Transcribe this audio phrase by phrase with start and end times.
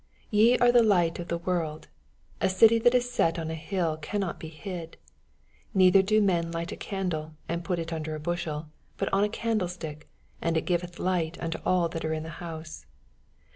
[0.31, 1.87] 14 Ye are the light of the world.
[2.41, 4.97] A cTtj that is set on an hill cannot be hid.
[4.97, 5.03] 15
[5.75, 8.65] Neither do men light a candle, ftnd put it under a bushel,
[8.97, 10.05] but on a eandlestick^
[10.41, 12.87] and it giveth light unto nil that are in the house.